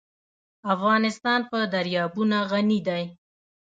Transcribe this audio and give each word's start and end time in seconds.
افغانستان 0.73 1.39
په 1.49 1.57
دریابونه 1.73 2.37
غني 2.51 2.79
دی. 2.87 3.03